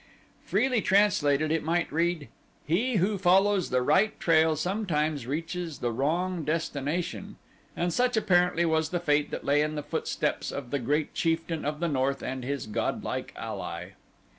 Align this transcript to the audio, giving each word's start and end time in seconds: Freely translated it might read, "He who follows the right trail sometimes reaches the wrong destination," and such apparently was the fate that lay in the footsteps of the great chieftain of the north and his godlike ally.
Freely 0.43 0.81
translated 0.81 1.51
it 1.51 1.61
might 1.63 1.91
read, 1.91 2.27
"He 2.65 2.95
who 2.95 3.19
follows 3.19 3.69
the 3.69 3.83
right 3.83 4.19
trail 4.19 4.55
sometimes 4.55 5.27
reaches 5.27 5.77
the 5.77 5.91
wrong 5.91 6.43
destination," 6.43 7.35
and 7.77 7.93
such 7.93 8.17
apparently 8.17 8.65
was 8.65 8.89
the 8.89 8.99
fate 8.99 9.29
that 9.29 9.45
lay 9.45 9.61
in 9.61 9.75
the 9.75 9.83
footsteps 9.83 10.51
of 10.51 10.71
the 10.71 10.79
great 10.79 11.13
chieftain 11.13 11.63
of 11.65 11.79
the 11.79 11.87
north 11.87 12.23
and 12.23 12.43
his 12.43 12.65
godlike 12.65 13.31
ally. 13.35 13.89